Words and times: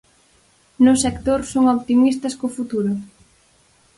No 0.85 0.93
sector 1.03 1.39
son 1.51 1.63
"optimistas" 1.77 2.35
co 2.39 2.47
futuro. 2.57 2.91